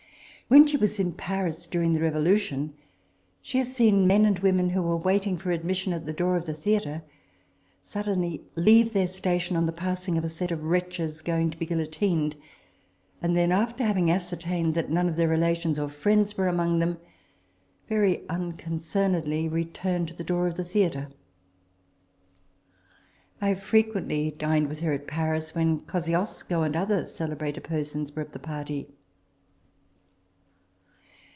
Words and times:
When 0.53 0.67
she 0.67 0.75
was 0.75 0.99
in 0.99 1.13
Paris, 1.13 1.65
during 1.65 1.93
the 1.93 2.01
Revolution, 2.01 2.73
she 3.41 3.57
has 3.59 3.73
seen 3.73 4.05
men 4.05 4.25
and 4.25 4.37
women, 4.39 4.69
who 4.69 4.81
were 4.81 4.97
waiting 4.97 5.37
for 5.37 5.49
admission 5.49 5.93
at 5.93 6.05
the 6.05 6.11
door 6.11 6.35
of 6.35 6.45
the 6.45 6.53
theatre, 6.53 7.03
suddenly 7.81 8.43
leave 8.57 8.91
their 8.91 9.07
station 9.07 9.55
on 9.55 9.65
the 9.65 9.71
passing 9.71 10.17
of 10.17 10.25
a 10.25 10.29
set 10.29 10.51
of 10.51 10.65
wretches 10.65 11.21
going 11.21 11.51
to 11.51 11.57
be 11.57 11.65
guillotined, 11.65 12.35
and 13.21 13.33
then, 13.33 13.49
after 13.53 13.81
having 13.85 14.07
TABLE 14.07 14.15
TALK 14.19 14.33
OF 14.33 14.41
SAMUEL 14.41 14.57
ROGERS 14.57 14.73
27 14.73 14.73
ascertained 14.73 14.73
that 14.75 14.93
none 14.93 15.07
of 15.07 15.15
their 15.15 15.27
relations 15.29 15.79
or 15.79 15.87
friends 15.87 16.35
were 16.37 16.49
among 16.49 16.79
them, 16.79 16.97
very 17.87 18.27
unconcernedly 18.27 19.47
return 19.47 20.05
to 20.05 20.13
the 20.13 20.25
door 20.25 20.47
of 20.47 20.55
the 20.55 20.65
theatre. 20.65 21.07
I 23.39 23.47
have 23.47 23.63
frequently 23.63 24.31
dined 24.31 24.67
with 24.67 24.81
her 24.81 24.91
at 24.91 25.07
Paris, 25.07 25.55
when 25.55 25.79
Kosciusko 25.79 26.63
and 26.63 26.75
other 26.75 27.07
celebrated 27.07 27.63
persons 27.63 28.13
were 28.13 28.23
of 28.23 28.33
the 28.33 28.39
party. 28.39 28.89